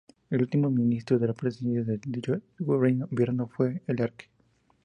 El 0.31 0.41
último 0.41 0.71
Ministro 0.71 1.19
de 1.19 1.27
la 1.27 1.33
Presidencia 1.33 1.83
de 1.83 2.01
dicho 2.03 2.33
gobierno 2.57 3.47
fue 3.55 3.83
el 3.85 4.01
Arq. 4.01 4.29